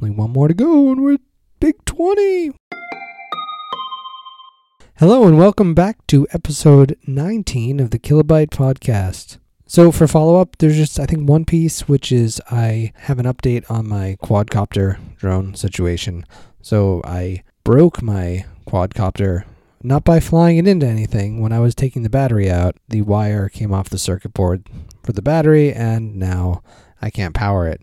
Only 0.00 0.14
one 0.14 0.30
more 0.30 0.46
to 0.46 0.52
go, 0.52 0.92
and 0.92 1.02
we're 1.02 1.16
big 1.58 1.82
20. 1.86 2.52
Hello, 4.98 5.26
and 5.26 5.38
welcome 5.38 5.72
back 5.72 6.06
to 6.08 6.26
episode 6.32 6.98
19 7.06 7.80
of 7.80 7.90
the 7.90 7.98
Kilobyte 7.98 8.50
Podcast. 8.50 9.38
So, 9.66 9.90
for 9.90 10.06
follow 10.06 10.38
up, 10.38 10.58
there's 10.58 10.76
just, 10.76 11.00
I 11.00 11.06
think, 11.06 11.26
one 11.26 11.46
piece, 11.46 11.88
which 11.88 12.12
is 12.12 12.42
I 12.50 12.92
have 12.96 13.18
an 13.18 13.24
update 13.24 13.70
on 13.70 13.88
my 13.88 14.18
quadcopter 14.22 14.98
drone 15.16 15.54
situation. 15.54 16.26
So, 16.60 17.00
I 17.02 17.42
broke 17.64 18.02
my 18.02 18.44
quadcopter 18.66 19.44
not 19.82 20.04
by 20.04 20.20
flying 20.20 20.58
it 20.58 20.68
into 20.68 20.86
anything. 20.86 21.40
When 21.40 21.52
I 21.52 21.60
was 21.60 21.74
taking 21.74 22.02
the 22.02 22.10
battery 22.10 22.50
out, 22.50 22.76
the 22.86 23.00
wire 23.00 23.48
came 23.48 23.72
off 23.72 23.88
the 23.88 23.98
circuit 23.98 24.34
board 24.34 24.68
for 25.02 25.12
the 25.12 25.22
battery, 25.22 25.72
and 25.72 26.16
now 26.16 26.62
I 27.00 27.08
can't 27.08 27.34
power 27.34 27.66
it. 27.66 27.80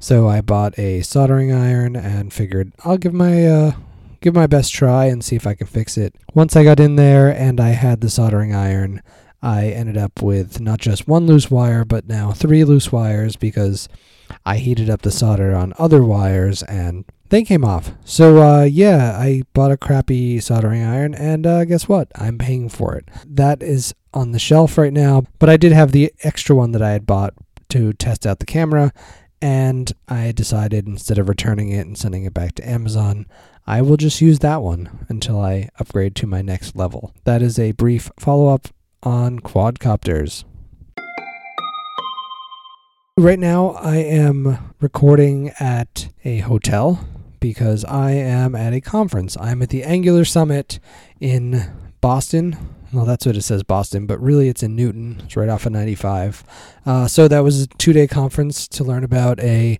So 0.00 0.28
I 0.28 0.40
bought 0.42 0.78
a 0.78 1.00
soldering 1.00 1.52
iron 1.52 1.96
and 1.96 2.32
figured 2.32 2.72
I'll 2.84 2.98
give 2.98 3.14
my 3.14 3.46
uh, 3.46 3.72
give 4.20 4.34
my 4.34 4.46
best 4.46 4.74
try 4.74 5.06
and 5.06 5.24
see 5.24 5.36
if 5.36 5.46
I 5.46 5.54
can 5.54 5.66
fix 5.66 5.96
it. 5.96 6.14
Once 6.34 6.54
I 6.54 6.64
got 6.64 6.80
in 6.80 6.96
there 6.96 7.28
and 7.28 7.60
I 7.60 7.70
had 7.70 8.00
the 8.00 8.10
soldering 8.10 8.54
iron, 8.54 9.02
I 9.42 9.68
ended 9.68 9.96
up 9.96 10.22
with 10.22 10.60
not 10.60 10.80
just 10.80 11.08
one 11.08 11.26
loose 11.26 11.50
wire, 11.50 11.84
but 11.84 12.06
now 12.06 12.32
three 12.32 12.64
loose 12.64 12.92
wires 12.92 13.36
because 13.36 13.88
I 14.44 14.58
heated 14.58 14.90
up 14.90 15.02
the 15.02 15.10
solder 15.10 15.54
on 15.54 15.72
other 15.78 16.02
wires 16.02 16.62
and 16.64 17.04
they 17.28 17.42
came 17.42 17.64
off. 17.64 17.92
So 18.04 18.42
uh, 18.42 18.62
yeah, 18.64 19.16
I 19.18 19.42
bought 19.54 19.72
a 19.72 19.76
crappy 19.76 20.40
soldering 20.40 20.84
iron, 20.84 21.14
and 21.14 21.46
uh, 21.46 21.64
guess 21.64 21.88
what? 21.88 22.08
I'm 22.14 22.38
paying 22.38 22.68
for 22.68 22.94
it. 22.96 23.08
That 23.26 23.62
is 23.62 23.94
on 24.14 24.32
the 24.32 24.38
shelf 24.38 24.78
right 24.78 24.92
now, 24.92 25.24
but 25.38 25.48
I 25.48 25.56
did 25.56 25.72
have 25.72 25.92
the 25.92 26.12
extra 26.22 26.54
one 26.54 26.72
that 26.72 26.82
I 26.82 26.90
had 26.90 27.06
bought 27.06 27.34
to 27.70 27.92
test 27.94 28.26
out 28.26 28.38
the 28.38 28.46
camera, 28.46 28.92
and 29.46 29.92
I 30.08 30.32
decided 30.32 30.88
instead 30.88 31.18
of 31.18 31.28
returning 31.28 31.68
it 31.68 31.86
and 31.86 31.96
sending 31.96 32.24
it 32.24 32.34
back 32.34 32.56
to 32.56 32.68
Amazon, 32.68 33.26
I 33.64 33.80
will 33.80 33.96
just 33.96 34.20
use 34.20 34.40
that 34.40 34.60
one 34.60 35.06
until 35.08 35.40
I 35.40 35.68
upgrade 35.78 36.16
to 36.16 36.26
my 36.26 36.42
next 36.42 36.74
level. 36.74 37.14
That 37.22 37.42
is 37.42 37.56
a 37.56 37.70
brief 37.70 38.10
follow 38.18 38.48
up 38.48 38.66
on 39.04 39.38
quadcopters. 39.38 40.42
Right 43.16 43.38
now, 43.38 43.68
I 43.80 43.98
am 43.98 44.74
recording 44.80 45.52
at 45.60 46.08
a 46.24 46.38
hotel 46.38 47.06
because 47.38 47.84
I 47.84 48.10
am 48.14 48.56
at 48.56 48.72
a 48.72 48.80
conference. 48.80 49.36
I'm 49.40 49.62
at 49.62 49.68
the 49.68 49.84
Angular 49.84 50.24
Summit 50.24 50.80
in 51.20 51.70
Boston. 52.00 52.75
Well, 52.92 53.04
that's 53.04 53.26
what 53.26 53.36
it 53.36 53.42
says, 53.42 53.62
Boston, 53.62 54.06
but 54.06 54.20
really 54.20 54.48
it's 54.48 54.62
in 54.62 54.76
Newton. 54.76 55.20
It's 55.24 55.36
right 55.36 55.48
off 55.48 55.66
of 55.66 55.72
95. 55.72 56.44
Uh, 56.84 57.08
so 57.08 57.28
that 57.28 57.40
was 57.40 57.62
a 57.62 57.66
two 57.66 57.92
day 57.92 58.06
conference 58.06 58.68
to 58.68 58.84
learn 58.84 59.04
about 59.04 59.40
a 59.40 59.78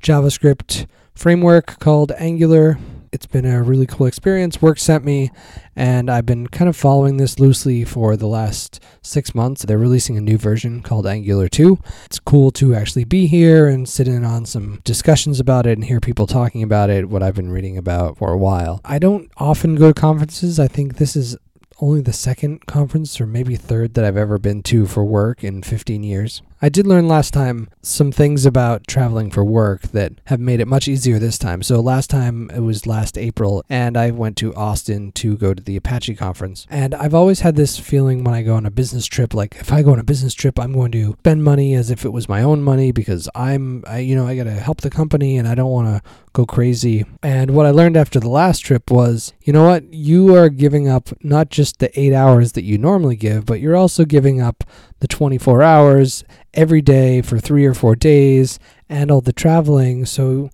JavaScript 0.00 0.86
framework 1.14 1.78
called 1.78 2.12
Angular 2.12 2.78
it's 3.16 3.24
been 3.24 3.46
a 3.46 3.62
really 3.62 3.86
cool 3.86 4.06
experience. 4.06 4.60
Work 4.60 4.78
sent 4.78 5.02
me, 5.02 5.30
and 5.74 6.10
I've 6.10 6.26
been 6.26 6.48
kind 6.48 6.68
of 6.68 6.76
following 6.76 7.16
this 7.16 7.38
loosely 7.38 7.82
for 7.82 8.14
the 8.14 8.26
last 8.26 8.78
six 9.00 9.34
months. 9.34 9.62
They're 9.62 9.78
releasing 9.78 10.18
a 10.18 10.20
new 10.20 10.36
version 10.36 10.82
called 10.82 11.06
Angular 11.06 11.48
2. 11.48 11.78
It's 12.04 12.18
cool 12.18 12.50
to 12.52 12.74
actually 12.74 13.04
be 13.04 13.26
here 13.26 13.68
and 13.68 13.88
sit 13.88 14.06
in 14.06 14.22
on 14.22 14.44
some 14.44 14.80
discussions 14.84 15.40
about 15.40 15.66
it 15.66 15.78
and 15.78 15.84
hear 15.84 15.98
people 15.98 16.26
talking 16.26 16.62
about 16.62 16.90
it, 16.90 17.08
what 17.08 17.22
I've 17.22 17.34
been 17.34 17.50
reading 17.50 17.78
about 17.78 18.18
for 18.18 18.32
a 18.32 18.38
while. 18.38 18.82
I 18.84 18.98
don't 18.98 19.30
often 19.38 19.76
go 19.76 19.92
to 19.92 20.00
conferences. 20.00 20.60
I 20.60 20.68
think 20.68 20.96
this 20.96 21.16
is 21.16 21.38
only 21.80 22.00
the 22.00 22.12
second 22.12 22.66
conference 22.66 23.20
or 23.20 23.26
maybe 23.26 23.56
third 23.56 23.94
that 23.94 24.04
I've 24.04 24.16
ever 24.16 24.38
been 24.38 24.62
to 24.64 24.86
for 24.86 25.04
work 25.04 25.44
in 25.44 25.62
15 25.62 26.02
years. 26.02 26.42
I 26.62 26.70
did 26.70 26.86
learn 26.86 27.06
last 27.06 27.34
time 27.34 27.68
some 27.82 28.10
things 28.10 28.46
about 28.46 28.86
traveling 28.86 29.30
for 29.30 29.44
work 29.44 29.82
that 29.88 30.14
have 30.26 30.40
made 30.40 30.60
it 30.60 30.66
much 30.66 30.88
easier 30.88 31.18
this 31.18 31.36
time. 31.36 31.62
So 31.62 31.80
last 31.80 32.08
time 32.08 32.50
it 32.50 32.60
was 32.60 32.86
last 32.86 33.18
April 33.18 33.62
and 33.68 33.94
I 33.96 34.10
went 34.10 34.38
to 34.38 34.54
Austin 34.54 35.12
to 35.12 35.36
go 35.36 35.52
to 35.52 35.62
the 35.62 35.76
Apache 35.76 36.14
conference. 36.14 36.66
And 36.70 36.94
I've 36.94 37.14
always 37.14 37.40
had 37.40 37.56
this 37.56 37.78
feeling 37.78 38.24
when 38.24 38.34
I 38.34 38.42
go 38.42 38.54
on 38.54 38.64
a 38.64 38.70
business 38.70 39.04
trip 39.06 39.34
like 39.34 39.56
if 39.56 39.70
I 39.70 39.82
go 39.82 39.92
on 39.92 39.98
a 39.98 40.04
business 40.04 40.32
trip 40.32 40.58
I'm 40.58 40.72
going 40.72 40.92
to 40.92 41.14
spend 41.18 41.44
money 41.44 41.74
as 41.74 41.90
if 41.90 42.06
it 42.06 42.12
was 42.12 42.28
my 42.28 42.42
own 42.42 42.62
money 42.62 42.90
because 42.90 43.28
I'm 43.34 43.84
I, 43.86 43.98
you 43.98 44.16
know 44.16 44.26
I 44.26 44.34
got 44.34 44.44
to 44.44 44.52
help 44.52 44.80
the 44.80 44.90
company 44.90 45.36
and 45.36 45.46
I 45.46 45.54
don't 45.54 45.70
want 45.70 45.88
to 45.88 46.10
go 46.36 46.44
crazy. 46.44 47.04
And 47.22 47.52
what 47.52 47.64
I 47.64 47.70
learned 47.70 47.96
after 47.96 48.20
the 48.20 48.28
last 48.28 48.60
trip 48.60 48.90
was, 48.90 49.32
you 49.42 49.54
know 49.54 49.64
what? 49.64 49.92
You 49.92 50.34
are 50.36 50.50
giving 50.50 50.86
up 50.86 51.08
not 51.22 51.48
just 51.48 51.78
the 51.78 51.98
8 51.98 52.12
hours 52.12 52.52
that 52.52 52.64
you 52.64 52.76
normally 52.76 53.16
give, 53.16 53.46
but 53.46 53.60
you're 53.60 53.74
also 53.74 54.04
giving 54.04 54.40
up 54.42 54.62
the 55.00 55.08
24 55.08 55.62
hours 55.62 56.24
every 56.54 56.80
day 56.80 57.22
for 57.22 57.38
three 57.38 57.66
or 57.66 57.74
four 57.74 57.94
days 57.94 58.58
and 58.88 59.10
all 59.10 59.20
the 59.20 59.32
traveling. 59.32 60.06
So 60.06 60.50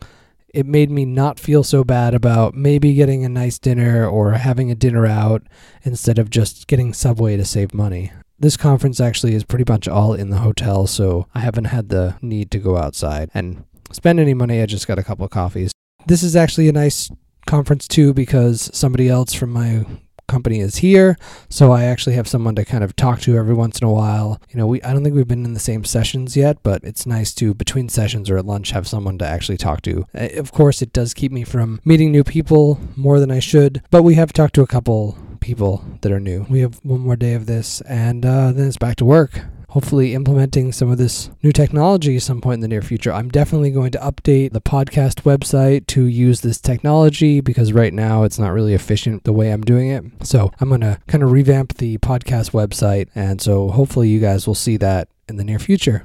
it 0.52 0.66
made 0.66 0.90
me 0.90 1.04
not 1.04 1.40
feel 1.40 1.62
so 1.62 1.84
bad 1.84 2.14
about 2.14 2.54
maybe 2.54 2.94
getting 2.94 3.24
a 3.24 3.28
nice 3.28 3.58
dinner 3.58 4.06
or 4.06 4.32
having 4.32 4.70
a 4.70 4.74
dinner 4.74 5.06
out 5.06 5.42
instead 5.82 6.18
of 6.18 6.30
just 6.30 6.66
getting 6.66 6.92
Subway 6.92 7.36
to 7.36 7.44
save 7.44 7.72
money. 7.72 8.12
This 8.38 8.56
conference 8.56 9.00
actually 9.00 9.34
is 9.34 9.44
pretty 9.44 9.70
much 9.70 9.86
all 9.86 10.14
in 10.14 10.30
the 10.30 10.38
hotel, 10.38 10.86
so 10.86 11.26
I 11.34 11.40
haven't 11.40 11.66
had 11.66 11.90
the 11.90 12.16
need 12.20 12.50
to 12.50 12.58
go 12.58 12.76
outside 12.76 13.30
and 13.32 13.64
spend 13.92 14.18
any 14.18 14.34
money. 14.34 14.60
I 14.60 14.66
just 14.66 14.88
got 14.88 14.98
a 14.98 15.04
couple 15.04 15.24
of 15.24 15.30
coffees. 15.30 15.70
This 16.06 16.24
is 16.24 16.34
actually 16.34 16.68
a 16.68 16.72
nice 16.72 17.10
conference 17.46 17.86
too 17.86 18.12
because 18.12 18.68
somebody 18.76 19.08
else 19.08 19.32
from 19.32 19.50
my 19.50 19.86
company 20.32 20.60
is 20.60 20.76
here. 20.76 21.18
So 21.50 21.72
I 21.72 21.84
actually 21.84 22.16
have 22.16 22.26
someone 22.26 22.54
to 22.56 22.64
kind 22.64 22.82
of 22.82 22.96
talk 22.96 23.20
to 23.20 23.36
every 23.36 23.54
once 23.54 23.78
in 23.78 23.86
a 23.86 23.92
while. 23.92 24.40
You 24.50 24.56
know, 24.58 24.66
we 24.66 24.82
I 24.82 24.92
don't 24.92 25.04
think 25.04 25.14
we've 25.14 25.28
been 25.28 25.44
in 25.44 25.52
the 25.52 25.60
same 25.60 25.84
sessions 25.84 26.36
yet, 26.36 26.56
but 26.62 26.82
it's 26.82 27.06
nice 27.06 27.34
to 27.34 27.52
between 27.52 27.88
sessions 27.88 28.30
or 28.30 28.38
at 28.38 28.46
lunch 28.46 28.70
have 28.70 28.88
someone 28.88 29.18
to 29.18 29.26
actually 29.26 29.58
talk 29.58 29.82
to. 29.82 30.06
Uh, 30.14 30.28
of 30.36 30.50
course, 30.50 30.80
it 30.80 30.92
does 30.92 31.12
keep 31.12 31.30
me 31.32 31.44
from 31.44 31.80
meeting 31.84 32.10
new 32.10 32.24
people 32.24 32.80
more 32.96 33.20
than 33.20 33.30
I 33.30 33.40
should, 33.40 33.82
but 33.90 34.02
we 34.02 34.14
have 34.14 34.32
talked 34.32 34.54
to 34.54 34.62
a 34.62 34.66
couple 34.66 35.18
people 35.40 35.84
that 36.00 36.12
are 36.12 36.20
new. 36.20 36.46
We 36.48 36.60
have 36.60 36.80
one 36.82 37.00
more 37.00 37.16
day 37.16 37.34
of 37.34 37.46
this, 37.46 37.82
and 37.82 38.24
uh, 38.24 38.52
then 38.52 38.68
it's 38.68 38.78
back 38.78 38.96
to 38.96 39.04
work 39.04 39.42
hopefully 39.72 40.12
implementing 40.12 40.70
some 40.70 40.90
of 40.90 40.98
this 40.98 41.30
new 41.42 41.50
technology 41.50 42.18
some 42.18 42.42
point 42.42 42.56
in 42.56 42.60
the 42.60 42.68
near 42.68 42.82
future. 42.82 43.10
I'm 43.10 43.30
definitely 43.30 43.70
going 43.70 43.90
to 43.92 43.98
update 44.00 44.52
the 44.52 44.60
podcast 44.60 45.22
website 45.22 45.86
to 45.86 46.04
use 46.04 46.42
this 46.42 46.60
technology 46.60 47.40
because 47.40 47.72
right 47.72 47.94
now 47.94 48.24
it's 48.24 48.38
not 48.38 48.52
really 48.52 48.74
efficient 48.74 49.24
the 49.24 49.32
way 49.32 49.50
I'm 49.50 49.62
doing 49.62 49.88
it. 49.88 50.04
So 50.24 50.52
I'm 50.60 50.68
going 50.68 50.82
to 50.82 50.98
kind 51.06 51.24
of 51.24 51.32
revamp 51.32 51.78
the 51.78 51.96
podcast 51.98 52.50
website. 52.50 53.08
And 53.14 53.40
so 53.40 53.70
hopefully 53.70 54.10
you 54.10 54.20
guys 54.20 54.46
will 54.46 54.54
see 54.54 54.76
that 54.76 55.08
in 55.26 55.36
the 55.36 55.44
near 55.44 55.58
future. 55.58 56.04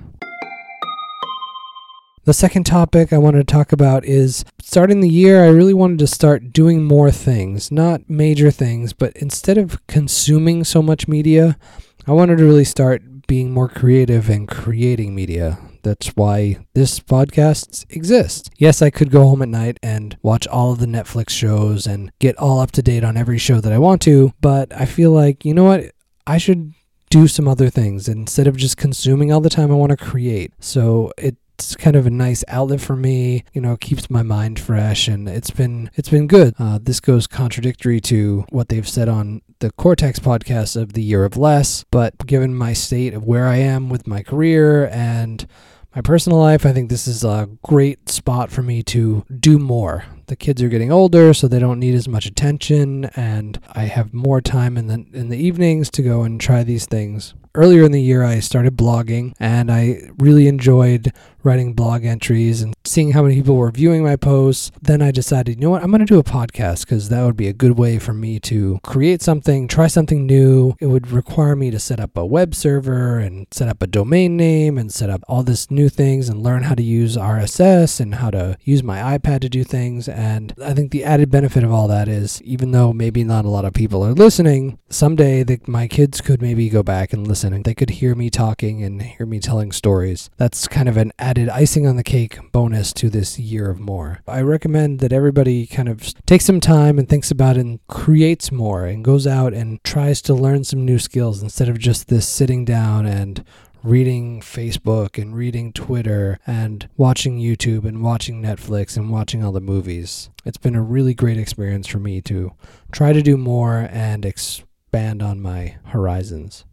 The 2.24 2.34
second 2.34 2.66
topic 2.66 3.12
I 3.12 3.18
wanted 3.18 3.46
to 3.46 3.54
talk 3.54 3.74
about 3.74 4.06
is 4.06 4.46
starting 4.62 5.02
the 5.02 5.10
year, 5.10 5.44
I 5.44 5.50
really 5.50 5.74
wanted 5.74 6.00
to 6.00 6.08
start 6.08 6.54
doing 6.54 6.86
more 6.86 7.12
things, 7.12 7.70
not 7.70 8.10
major 8.10 8.50
things, 8.50 8.94
but 8.94 9.14
instead 9.18 9.58
of 9.58 9.86
consuming 9.88 10.64
so 10.64 10.82
much 10.82 11.10
media, 11.10 11.58
I 12.06 12.14
wanted 12.14 12.38
to 12.38 12.46
really 12.46 12.64
start 12.64 13.02
being 13.28 13.52
more 13.52 13.68
creative 13.68 14.30
and 14.30 14.48
creating 14.48 15.14
media. 15.14 15.60
That's 15.84 16.08
why 16.16 16.66
this 16.74 17.00
podcast 17.00 17.86
exists. 17.90 18.50
Yes, 18.58 18.82
I 18.82 18.90
could 18.90 19.12
go 19.12 19.24
home 19.24 19.42
at 19.42 19.50
night 19.50 19.78
and 19.84 20.18
watch 20.22 20.48
all 20.48 20.72
of 20.74 20.80
the 20.80 20.86
Netflix 20.86 21.30
shows 21.30 21.86
and 21.86 22.12
get 22.20 22.38
all 22.38 22.60
up 22.60 22.72
to 22.72 22.82
date 22.82 23.04
on 23.04 23.16
every 23.16 23.38
show 23.38 23.62
that 23.62 23.72
I 23.72 23.78
want 23.78 24.02
to, 24.04 24.34
but 24.42 24.74
I 24.74 24.86
feel 24.86 25.12
like, 25.12 25.46
you 25.46 25.54
know 25.54 25.64
what? 25.64 25.92
I 26.26 26.38
should 26.38 26.74
do 27.10 27.28
some 27.28 27.48
other 27.48 27.70
things 27.70 28.10
instead 28.10 28.48
of 28.48 28.58
just 28.58 28.76
consuming 28.76 29.32
all 29.32 29.40
the 29.40 29.50
time. 29.50 29.72
I 29.72 29.76
want 29.76 29.92
to 29.92 29.98
create. 29.98 30.54
So 30.60 31.14
it 31.18 31.38
it's 31.58 31.76
kind 31.76 31.96
of 31.96 32.06
a 32.06 32.12
nice 32.12 32.44
outlet 32.48 32.80
for 32.80 32.96
me. 32.96 33.44
You 33.52 33.62
know, 33.62 33.78
keeps 33.78 34.12
my 34.12 34.22
mind 34.22 34.60
fresh, 34.60 35.08
and 35.08 35.28
it's 35.28 35.50
been 35.50 35.90
it's 35.96 36.10
been 36.10 36.28
good. 36.28 36.54
Uh, 36.60 36.78
this 36.82 37.00
goes 37.00 37.26
contradictory 37.26 38.00
to 38.02 38.46
what 38.50 38.70
they've 38.70 38.88
said 38.88 39.10
on 39.10 39.42
the 39.60 39.72
Cortex 39.72 40.20
podcast 40.20 40.80
of 40.80 40.94
the 40.94 41.02
year 41.02 41.26
of 41.26 41.36
less, 41.36 41.84
but 41.90 42.28
given 42.28 42.54
my 42.54 42.74
state 42.74 43.16
of 43.16 43.24
where 43.26 43.48
I 43.48 43.56
am 43.56 43.90
with 43.90 44.06
my 44.06 44.22
career 44.22 44.88
and 44.90 45.48
my 45.96 46.02
personal 46.02 46.38
life, 46.38 46.64
I 46.64 46.74
think 46.74 46.92
this 46.92 47.08
is 47.08 47.24
a 47.24 47.50
great 47.64 48.08
spot 48.08 48.52
for 48.52 48.62
me 48.62 48.84
to 48.84 49.26
do 49.40 49.58
more. 49.58 50.06
The 50.28 50.36
kids 50.36 50.62
are 50.62 50.70
getting 50.70 50.92
older, 50.92 51.34
so 51.34 51.48
they 51.48 51.58
don't 51.58 51.80
need 51.80 51.96
as 51.96 52.08
much 52.08 52.28
attention, 52.28 53.06
and 53.16 53.60
I 53.72 53.86
have 53.86 54.14
more 54.14 54.42
time 54.42 54.78
in 54.78 54.86
the 54.86 55.06
in 55.12 55.30
the 55.30 55.38
evenings 55.38 55.90
to 55.92 56.04
go 56.04 56.22
and 56.22 56.40
try 56.40 56.64
these 56.64 56.86
things 56.86 57.34
earlier 57.56 57.84
in 57.84 57.92
the 57.92 58.02
year, 58.02 58.24
I 58.24 58.40
started 58.40 58.78
blogging 58.78 59.34
and 59.40 59.72
I 59.72 60.10
really 60.18 60.48
enjoyed 60.48 61.12
writing 61.48 61.74
blog 61.74 62.04
entries 62.04 62.62
and 62.62 62.76
seeing 62.84 63.12
how 63.12 63.24
many 63.24 63.36
people 63.36 63.56
were 63.56 63.72
viewing 63.72 64.04
my 64.04 64.18
posts. 64.18 64.70
Then 64.82 65.02
I 65.02 65.12
decided, 65.12 65.56
you 65.56 65.62
know 65.62 65.70
what, 65.70 65.82
I'm 65.82 65.92
going 65.92 66.00
to 66.00 66.06
do 66.06 66.20
a 66.20 66.24
podcast 66.24 66.82
because 66.82 67.08
that 67.08 67.24
would 67.24 67.38
be 67.38 67.48
a 67.48 67.54
good 67.54 67.78
way 67.78 68.00
for 68.00 68.14
me 68.14 68.38
to 68.42 68.80
create 68.84 69.22
something, 69.22 69.68
try 69.68 69.88
something 69.88 70.26
new. 70.26 70.76
It 70.82 70.88
would 70.88 71.10
require 71.10 71.56
me 71.56 71.72
to 71.72 71.80
set 71.80 72.02
up 72.02 72.18
a 72.18 72.26
web 72.26 72.54
server 72.54 73.18
and 73.20 73.48
set 73.52 73.70
up 73.70 73.82
a 73.82 73.88
domain 73.88 74.36
name 74.36 74.78
and 74.78 74.92
set 74.92 75.10
up 75.10 75.24
all 75.30 75.42
this 75.42 75.72
new 75.72 75.88
things 75.88 76.28
and 76.28 76.44
learn 76.44 76.64
how 76.64 76.76
to 76.76 76.84
use 76.84 77.16
RSS 77.16 78.02
and 78.02 78.16
how 78.16 78.30
to 78.32 78.58
use 78.64 78.84
my 78.84 79.18
iPad 79.18 79.40
to 79.42 79.50
do 79.50 79.64
things. 79.64 80.10
And 80.10 80.54
I 80.62 80.74
think 80.74 80.92
the 80.92 81.06
added 81.06 81.32
benefit 81.32 81.64
of 81.64 81.72
all 81.72 81.88
that 81.88 82.10
is 82.10 82.42
even 82.42 82.72
though 82.72 82.92
maybe 82.92 83.24
not 83.24 83.46
a 83.46 83.50
lot 83.50 83.64
of 83.64 83.74
people 83.74 84.06
are 84.06 84.14
listening, 84.14 84.80
someday 84.90 85.44
the, 85.44 85.62
my 85.66 85.88
kids 85.88 86.20
could 86.20 86.42
maybe 86.42 86.68
go 86.68 86.84
back 86.84 87.14
and 87.14 87.26
listen 87.26 87.37
listen 87.38 87.54
and 87.54 87.66
they 87.66 87.76
could 87.76 87.92
hear 87.92 88.16
me 88.16 88.32
talking 88.32 88.84
and 88.84 89.00
hear 89.00 89.28
me 89.28 89.40
telling 89.40 89.72
stories. 89.72 90.32
That's 90.38 90.68
kind 90.68 90.90
of 90.90 90.98
an 90.98 91.12
added 91.20 91.50
icing 91.50 91.86
on 91.86 91.96
the 91.96 92.04
cake 92.04 92.40
bonus 92.52 92.92
to 92.94 93.12
this 93.12 93.38
year 93.38 93.70
of 93.70 93.80
more. 93.80 94.22
I 94.28 94.42
recommend 94.42 95.02
that 95.02 95.14
everybody 95.14 95.68
kind 95.68 95.88
of 95.88 96.16
takes 96.26 96.46
some 96.46 96.60
time 96.60 96.98
and 96.98 97.08
thinks 97.08 97.30
about 97.30 97.56
and 97.56 97.80
creates 97.86 98.52
more 98.52 98.88
and 98.88 99.06
goes 99.06 99.28
out 99.28 99.54
and 99.54 99.84
tries 99.84 100.20
to 100.24 100.34
learn 100.34 100.64
some 100.64 100.84
new 100.84 100.98
skills 100.98 101.44
instead 101.44 101.70
of 101.70 101.78
just 101.78 102.08
this 102.08 102.28
sitting 102.28 102.66
down 102.66 103.06
and 103.06 103.46
reading 103.84 104.42
Facebook 104.42 105.22
and 105.22 105.36
reading 105.36 105.72
Twitter 105.74 106.40
and 106.48 106.90
watching 106.98 107.38
YouTube 107.38 107.86
and 107.86 108.02
watching 108.02 108.42
Netflix 108.42 108.98
and 108.98 109.12
watching 109.12 109.44
all 109.44 109.52
the 109.52 109.62
movies. 109.62 110.32
It's 110.44 110.58
been 110.58 110.76
a 110.76 110.82
really 110.82 111.14
great 111.14 111.38
experience 111.38 111.86
for 111.86 112.00
me 112.00 112.20
to 112.22 112.54
try 112.92 113.14
to 113.14 113.22
do 113.22 113.38
more 113.38 113.88
and 113.92 114.26
expand 114.26 115.22
on 115.22 115.40
my 115.40 115.78
horizons. 115.86 116.66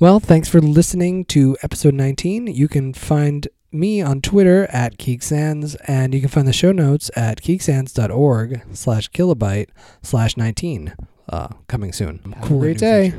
Well, 0.00 0.20
thanks 0.20 0.48
for 0.48 0.60
listening 0.60 1.24
to 1.24 1.56
episode 1.60 1.92
19. 1.92 2.46
You 2.46 2.68
can 2.68 2.94
find 2.94 3.48
me 3.72 4.00
on 4.00 4.20
Twitter 4.20 4.66
at 4.70 4.96
KeekSands, 4.96 5.74
and 5.88 6.14
you 6.14 6.20
can 6.20 6.28
find 6.28 6.46
the 6.46 6.52
show 6.52 6.70
notes 6.70 7.10
at 7.16 7.42
keeksands.org 7.42 8.62
slash 8.72 9.10
kilobyte 9.10 9.70
slash 10.00 10.36
19. 10.36 10.94
Uh, 11.28 11.48
coming 11.66 11.92
soon. 11.92 12.20
Have 12.36 12.44
a 12.44 12.48
great 12.48 12.78
day. 12.78 13.12